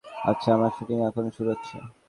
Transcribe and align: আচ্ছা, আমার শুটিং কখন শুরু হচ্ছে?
আচ্ছা, 0.23 0.49
আমার 0.53 0.71
শুটিং 0.77 0.97
কখন 1.05 1.25
শুরু 1.37 1.49
হচ্ছে? 1.53 1.75